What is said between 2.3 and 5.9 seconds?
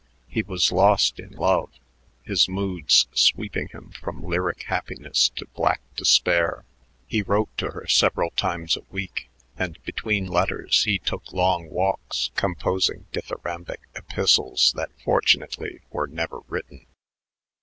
moods sweeping him from lyric happiness to black